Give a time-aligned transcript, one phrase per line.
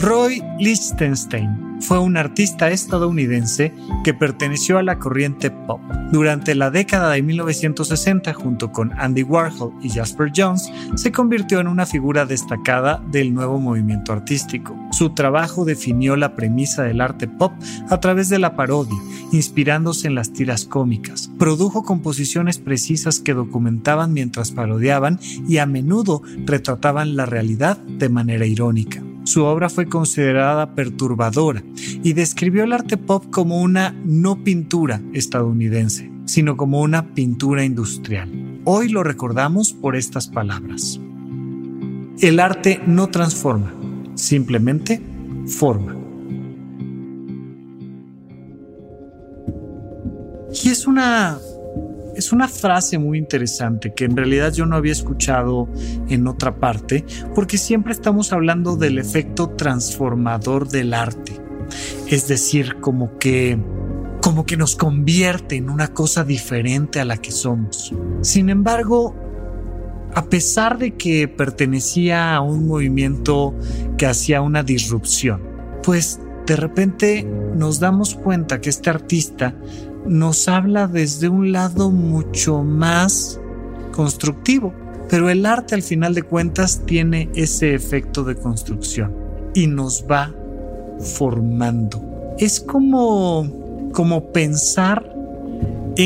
[0.00, 5.82] Roy Lichtenstein fue un artista estadounidense que perteneció a la corriente pop.
[6.10, 11.68] Durante la década de 1960, junto con Andy Warhol y Jasper Jones, se convirtió en
[11.68, 14.74] una figura destacada del nuevo movimiento artístico.
[14.90, 17.52] Su trabajo definió la premisa del arte pop
[17.90, 18.96] a través de la parodia,
[19.32, 21.30] inspirándose en las tiras cómicas.
[21.38, 28.46] Produjo composiciones precisas que documentaban mientras parodiaban y a menudo retrataban la realidad de manera
[28.46, 29.02] irónica.
[29.24, 31.62] Su obra fue considerada perturbadora
[32.02, 38.60] y describió el arte pop como una no pintura estadounidense, sino como una pintura industrial.
[38.64, 41.00] Hoy lo recordamos por estas palabras.
[42.20, 43.72] El arte no transforma,
[44.14, 45.00] simplemente
[45.46, 45.96] forma.
[50.62, 51.38] Y es una
[52.20, 55.68] es una frase muy interesante que en realidad yo no había escuchado
[56.08, 57.04] en otra parte,
[57.34, 61.40] porque siempre estamos hablando del efecto transformador del arte.
[62.08, 63.58] Es decir, como que
[64.22, 67.94] como que nos convierte en una cosa diferente a la que somos.
[68.20, 69.16] Sin embargo,
[70.14, 73.54] a pesar de que pertenecía a un movimiento
[73.96, 75.40] que hacía una disrupción,
[75.82, 79.54] pues de repente nos damos cuenta que este artista
[80.06, 83.40] nos habla desde un lado mucho más
[83.92, 84.72] constructivo.
[85.08, 89.12] Pero el arte al final de cuentas tiene ese efecto de construcción
[89.54, 90.32] y nos va
[91.00, 92.34] formando.
[92.38, 95.19] Es como, como pensar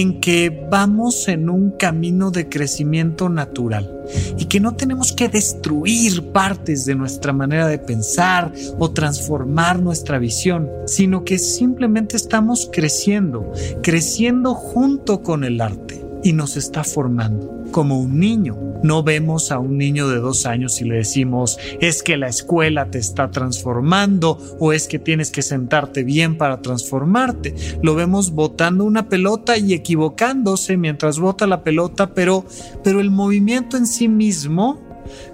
[0.00, 3.90] en que vamos en un camino de crecimiento natural
[4.36, 10.18] y que no tenemos que destruir partes de nuestra manera de pensar o transformar nuestra
[10.18, 17.64] visión, sino que simplemente estamos creciendo, creciendo junto con el arte y nos está formando
[17.70, 18.73] como un niño.
[18.84, 22.90] No vemos a un niño de dos años y le decimos es que la escuela
[22.90, 27.54] te está transformando o es que tienes que sentarte bien para transformarte.
[27.82, 32.44] Lo vemos botando una pelota y equivocándose mientras bota la pelota, pero,
[32.82, 34.82] pero el movimiento en sí mismo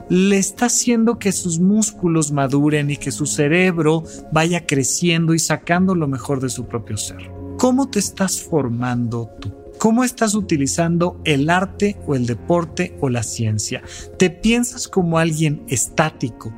[0.09, 5.97] le está haciendo que sus músculos maduren y que su cerebro vaya creciendo y sacando
[5.97, 7.31] lo mejor de su propio ser.
[7.59, 9.60] ¿Cómo te estás formando tú?
[9.81, 13.83] ¿Cómo estás utilizando el arte o el deporte o la ciencia?
[14.19, 16.53] ¿Te piensas como alguien estático,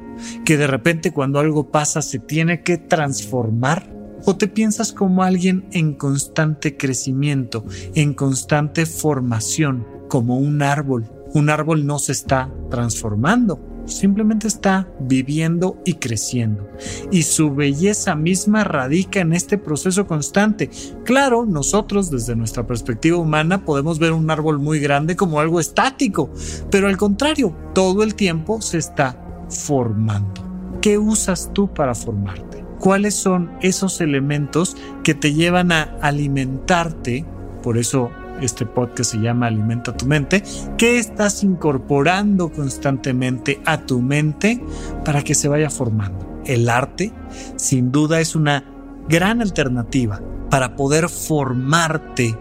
[0.44, 3.88] que de repente cuando algo pasa se tiene que transformar?
[4.24, 11.08] ¿O te piensas como alguien en constante crecimiento, en constante formación, como un árbol?
[11.32, 16.68] Un árbol no se está transformando, simplemente está viviendo y creciendo.
[17.10, 20.70] Y su belleza misma radica en este proceso constante.
[21.04, 26.30] Claro, nosotros desde nuestra perspectiva humana podemos ver un árbol muy grande como algo estático,
[26.70, 29.18] pero al contrario, todo el tiempo se está
[29.48, 30.52] formando.
[30.80, 32.64] ¿Qué usas tú para formarte?
[32.80, 37.24] ¿Cuáles son esos elementos que te llevan a alimentarte?
[37.62, 38.10] Por eso
[38.44, 40.42] este podcast se llama Alimenta tu mente,
[40.76, 44.62] ¿qué estás incorporando constantemente a tu mente
[45.04, 46.42] para que se vaya formando?
[46.44, 47.12] El arte,
[47.56, 48.64] sin duda, es una
[49.08, 52.36] gran alternativa para poder formarte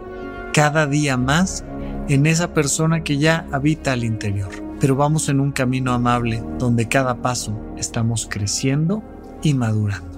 [0.54, 1.64] cada día más
[2.10, 4.50] en esa persona que ya habita al interior.
[4.80, 9.04] Pero vamos en un camino amable donde cada paso estamos creciendo
[9.44, 10.11] y madurando.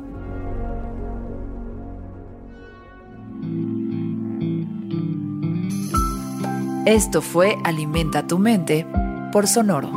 [6.85, 8.85] Esto fue Alimenta tu mente
[9.31, 9.89] por Sonoro.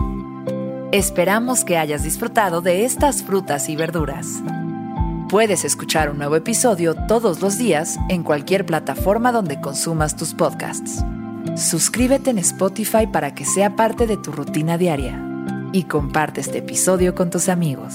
[0.93, 4.41] Esperamos que hayas disfrutado de estas frutas y verduras.
[5.29, 11.05] Puedes escuchar un nuevo episodio todos los días en cualquier plataforma donde consumas tus podcasts.
[11.57, 15.21] Suscríbete en Spotify para que sea parte de tu rutina diaria
[15.73, 17.95] y comparte este episodio con tus amigos.